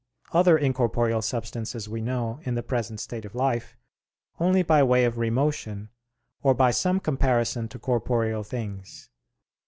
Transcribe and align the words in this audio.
Other 0.33 0.57
incorporeal 0.57 1.21
substances 1.21 1.87
we 1.87 2.01
know, 2.01 2.39
in 2.41 2.55
the 2.55 2.63
present 2.63 2.99
state 2.99 3.23
of 3.23 3.35
life, 3.35 3.77
only 4.39 4.63
by 4.63 4.81
way 4.81 5.05
of 5.05 5.17
remotion 5.19 5.89
or 6.41 6.55
by 6.55 6.71
some 6.71 6.99
comparison 6.99 7.67
to 7.67 7.77
corporeal 7.77 8.41
things. 8.41 9.11